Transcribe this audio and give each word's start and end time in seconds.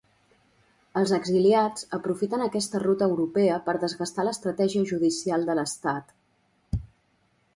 Els 1.01 1.11
exiliats 1.17 1.83
aprofiten 1.97 2.45
aquesta 2.45 2.81
ruta 2.85 3.09
europea 3.13 3.59
per 3.67 3.75
desgastar 3.83 4.25
l'estratègia 4.27 4.89
judicial 4.93 5.45
de 5.51 5.57
l'Estat. 5.59 6.11